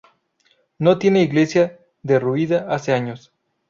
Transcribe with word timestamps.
No 0.79 0.97
tiene 0.97 1.21
iglesia, 1.21 1.79
derruida 2.01 2.73
hace 2.73 2.91
años. 2.91 3.31